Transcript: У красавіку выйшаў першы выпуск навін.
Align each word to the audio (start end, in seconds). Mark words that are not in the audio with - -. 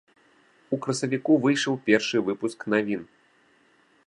У 0.77 0.79
красавіку 0.85 1.31
выйшаў 1.45 1.79
першы 1.91 2.17
выпуск 2.31 2.59
навін. 2.75 3.01